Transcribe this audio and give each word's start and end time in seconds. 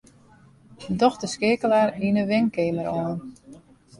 Doch 1.01 1.17
de 1.21 1.27
skeakeler 1.33 1.89
yn 2.07 2.17
'e 2.21 2.25
wenkeamer 2.31 2.87
oan. 2.97 3.17